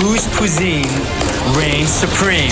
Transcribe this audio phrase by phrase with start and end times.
[0.00, 0.88] whose cuisine
[1.56, 2.50] reigns supreme.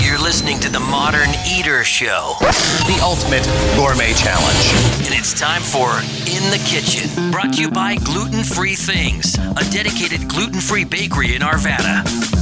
[0.00, 3.44] You're listening to the Modern Eater Show, the ultimate
[3.76, 5.04] gourmet challenge.
[5.04, 5.90] and it's time for
[6.26, 11.34] In the Kitchen, brought to you by Gluten Free Things, a dedicated gluten free bakery
[11.34, 12.39] in Arvada.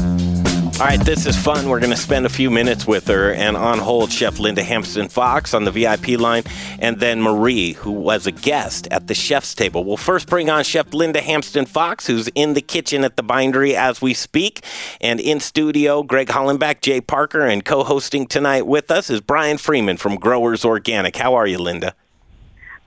[0.81, 1.69] All right, this is fun.
[1.69, 5.09] We're going to spend a few minutes with her, and on hold, Chef Linda Hampsten
[5.09, 6.45] Fox on the VIP line,
[6.79, 9.83] and then Marie, who was a guest at the chef's table.
[9.83, 13.75] We'll first bring on Chef Linda Hampsten Fox, who's in the kitchen at the bindery
[13.75, 14.63] as we speak,
[15.01, 19.97] and in studio, Greg Hollenbeck, Jay Parker, and co-hosting tonight with us is Brian Freeman
[19.97, 21.17] from Growers Organic.
[21.17, 21.97] How are you, Linda?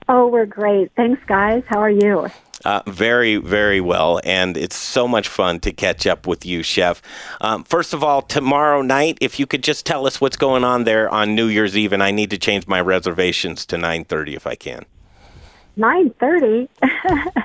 [0.08, 0.90] Oh, we're great.
[0.96, 1.62] Thanks, guys.
[1.66, 2.30] How are you?
[2.64, 7.02] Uh, very, very well, and it's so much fun to catch up with you, Chef.
[7.40, 10.84] Um, first of all, tomorrow night, if you could just tell us what's going on
[10.84, 14.46] there on New Year's Eve, and I need to change my reservations to 9:30 if
[14.46, 14.84] I can.
[15.74, 16.68] Nine thirty.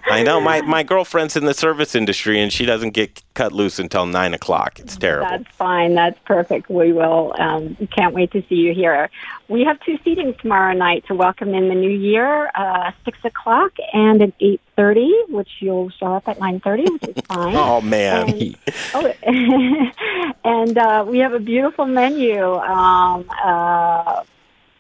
[0.10, 3.80] I know my, my girlfriend's in the service industry, and she doesn't get cut loose
[3.80, 4.80] until nine o'clock.
[4.82, 5.30] It's terrible.
[5.30, 5.96] That's fine.
[5.96, 6.70] That's perfect.
[6.70, 7.34] We will.
[7.40, 9.10] Um, can't wait to see you here.
[9.48, 12.52] We have two seatings tomorrow night to welcome in the new year.
[12.54, 17.04] Uh, six o'clock and at eight thirty, which you'll show up at nine thirty, which
[17.04, 17.56] is fine.
[17.56, 18.58] Oh man, And,
[18.94, 19.14] oh,
[20.44, 22.44] and uh, we have a beautiful menu.
[22.56, 24.24] Um, uh,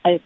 [0.03, 0.19] I-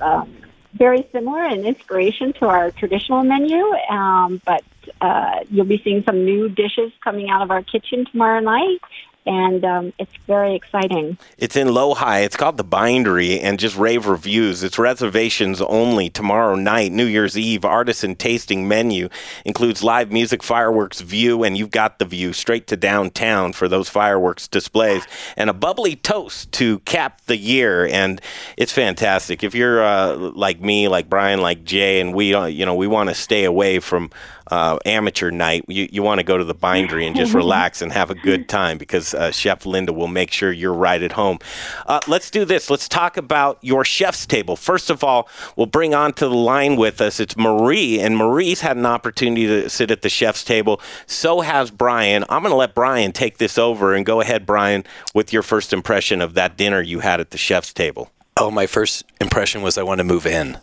[0.00, 0.32] um,
[0.76, 4.64] very similar in inspiration to our traditional menu, um, but
[5.00, 8.80] uh, you'll be seeing some new dishes coming out of our kitchen tomorrow night,
[9.26, 11.18] and um, it's very exciting.
[11.36, 12.24] It's in Lohi.
[12.24, 14.62] It's called the Bindery, and just rave reviews.
[14.62, 17.64] It's reservations only tomorrow night, New Year's Eve.
[17.64, 19.08] Artisan tasting menu
[19.44, 23.88] includes live music, fireworks view, and you've got the view straight to downtown for those
[23.88, 25.04] fireworks displays,
[25.36, 27.86] and a bubbly toast to cap the year.
[27.86, 28.20] And
[28.56, 29.42] it's fantastic.
[29.42, 32.86] If you're uh, like me, like Brian, like Jay, and we, uh, you know, we
[32.86, 34.10] want to stay away from
[34.48, 37.92] uh, amateur night, you, you want to go to the bindery and just relax and
[37.92, 41.38] have a good time because uh, Chef Linda will make sure you're right at home.
[41.86, 42.70] Uh, let's do this.
[42.70, 44.56] Let's talk about your chef's table.
[44.56, 47.20] First of all, we'll bring onto the line with us.
[47.20, 50.80] It's Marie, and Marie's had an opportunity to sit at the chef's table.
[51.06, 52.24] So has Brian.
[52.28, 55.72] I'm going to let Brian take this over and go ahead, Brian, with your first
[55.72, 58.10] impression of that dinner you had at the chef's table.
[58.38, 60.58] Oh, my first impression was I wanted to move in.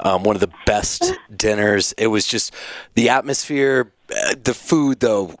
[0.00, 1.92] Um, one of the best dinners.
[1.96, 2.52] It was just
[2.94, 5.36] the atmosphere, uh, the food, though,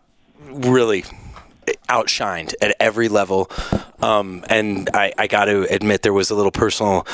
[0.46, 1.04] really
[1.88, 3.50] outshined at every level.
[4.00, 7.04] Um, and I, I got to admit, there was a little personal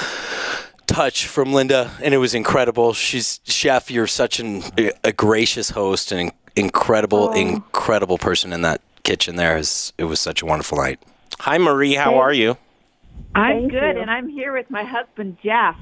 [0.86, 2.92] touch from Linda, and it was incredible.
[2.92, 3.90] She's chef.
[3.90, 4.62] You're such an,
[5.02, 9.36] a gracious host and incredible, incredible person in that kitchen.
[9.36, 9.94] There is.
[9.96, 11.00] It was such a wonderful night.
[11.40, 11.94] Hi, Marie.
[11.94, 12.58] How are you?
[13.34, 14.02] I'm Thank good, you.
[14.02, 15.76] and I'm here with my husband Jeff,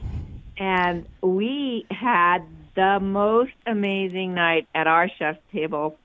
[0.58, 2.40] and we had
[2.74, 5.98] the most amazing night at our chef's table.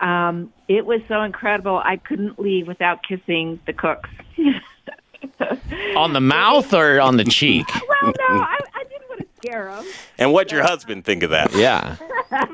[0.00, 1.80] Um, it was so incredible.
[1.82, 4.10] I couldn't leave without kissing the cooks.
[5.96, 7.66] On the mouth or on the cheek?
[7.74, 9.86] well, no, I, I didn't want to scare them.
[10.18, 11.54] And what'd your husband think of that?
[11.54, 11.96] Yeah.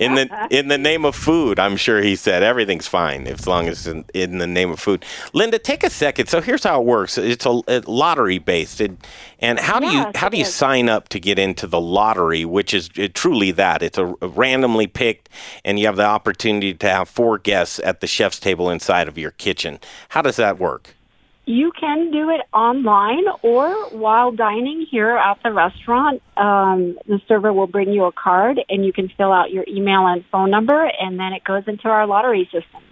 [0.00, 3.68] In the in the name of food, I'm sure he said everything's fine as long
[3.68, 5.04] as in, in the name of food.
[5.32, 6.28] Linda, take a second.
[6.28, 7.18] So here's how it works.
[7.18, 8.98] It's a, a lottery based, and,
[9.38, 10.54] and how do you how do you is.
[10.54, 14.28] sign up to get into the lottery, which is uh, truly that it's a, a
[14.28, 15.28] randomly picked,
[15.64, 19.18] and you have the opportunity to have four guests at the chef's table inside of
[19.18, 19.78] your kitchen.
[20.10, 20.94] How does that work?
[21.50, 26.22] You can do it online or while dining here at the restaurant.
[26.36, 30.06] Um, the server will bring you a card, and you can fill out your email
[30.06, 32.82] and phone number, and then it goes into our lottery system.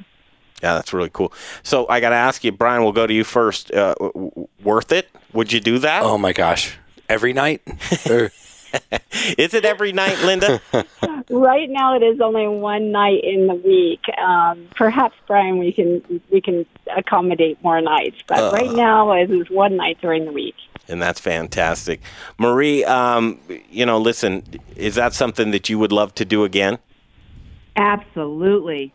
[0.60, 1.32] Yeah, that's really cool.
[1.62, 2.82] So I got to ask you, Brian.
[2.82, 3.70] We'll go to you first.
[3.70, 5.08] Uh, w- w- worth it?
[5.32, 6.02] Would you do that?
[6.02, 6.76] Oh my gosh!
[7.08, 7.62] Every night.
[8.92, 8.98] Or-
[9.36, 10.60] Is it every night, Linda?
[11.30, 14.00] Right now, it is only one night in the week.
[14.16, 16.64] Um, perhaps, Brian, we can we can
[16.96, 20.54] accommodate more nights, but right now it is one night during the week.
[20.88, 22.00] and that's fantastic.
[22.38, 23.38] Marie, um,
[23.70, 24.42] you know, listen,
[24.74, 26.78] is that something that you would love to do again?
[27.76, 28.92] Absolutely.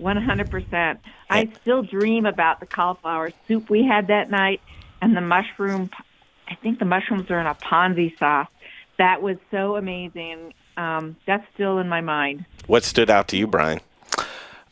[0.00, 0.98] 100%.
[1.28, 4.60] I still dream about the cauliflower soup we had that night
[5.02, 5.90] and the mushroom.
[6.48, 8.48] I think the mushrooms are in a ponzu sauce.
[9.00, 10.52] That was so amazing.
[10.76, 12.44] Um, that's still in my mind.
[12.66, 13.80] What stood out to you, Brian?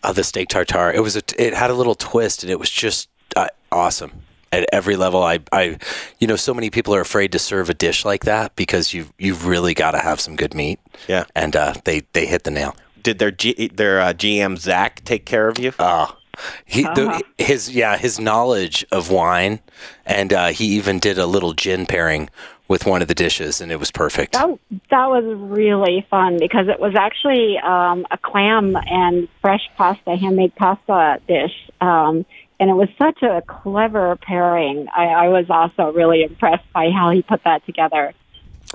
[0.03, 0.93] uh, the steak tartare.
[0.93, 4.13] It was a, it had a little twist, and it was just uh, awesome
[4.53, 5.23] at every level.
[5.23, 5.79] I, I,
[6.19, 9.07] you know, so many people are afraid to serve a dish like that because you
[9.19, 10.79] you've really got to have some good meat.
[11.09, 11.25] Yeah.
[11.35, 12.77] and uh, they they hit the nail.
[13.03, 15.73] Did their G- their uh, GM Zach take care of you?
[15.79, 16.17] Oh,
[16.65, 19.61] he the, his yeah his knowledge of wine,
[20.07, 22.31] and uh, he even did a little gin pairing
[22.69, 24.35] with one of the dishes, and it was perfect.
[24.35, 24.59] That,
[24.91, 30.55] that was really fun because it was actually um, a clam and fresh pasta, handmade
[30.55, 31.71] pasta dish.
[31.81, 32.27] Um,
[32.61, 34.89] and it was such a clever pairing.
[34.95, 38.13] I, I was also really impressed by how he put that together.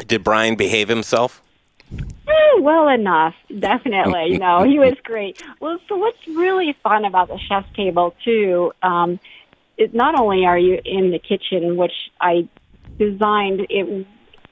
[0.08, 1.42] Did Brian behave himself?
[2.00, 4.38] Eh, well enough, definitely.
[4.40, 5.42] no, he was great.
[5.60, 8.72] Well, so what's really fun about the chef's table too?
[8.82, 9.20] Um,
[9.78, 12.48] it, not only are you in the kitchen, which I
[12.98, 14.08] designed it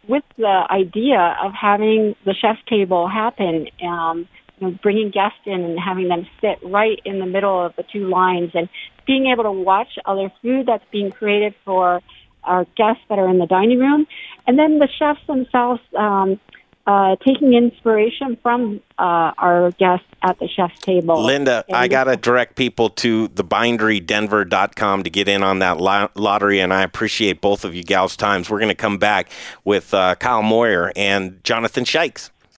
[0.07, 4.27] with the idea of having the chef's table happen, um,
[4.59, 7.83] you know, bringing guests in and having them sit right in the middle of the
[7.83, 8.67] two lines and
[9.05, 12.01] being able to watch other food that's being created for
[12.44, 14.07] our guests that are in the dining room,
[14.47, 16.39] and then the chefs themselves um,
[16.88, 21.24] uh, taking inspiration from uh, our guests at the chef's table.
[21.24, 26.10] Linda, And I got to direct people to thebinderydenver.com to get in on that lo-
[26.16, 28.50] lottery, and I appreciate both of you gals' times.
[28.50, 29.30] We're going to come back
[29.63, 32.31] with uh, Kyle Moyer and Jonathan Shikes.